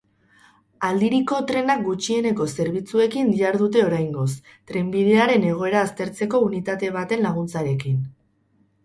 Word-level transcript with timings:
Aldiriko 0.85 1.41
trenak 1.49 1.83
gutxieneko 1.87 2.47
zerbitzuekin 2.63 3.29
dihardute 3.33 3.83
oraingoz, 3.89 4.25
trenbidearen 4.71 5.45
egoera 5.51 5.85
aztertzeko 5.89 6.41
unitate 6.47 6.91
baten 6.97 7.23
laguntzarekin. 7.27 8.01